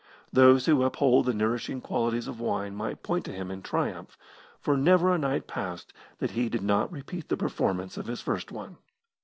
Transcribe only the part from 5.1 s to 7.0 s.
a night passed that he did not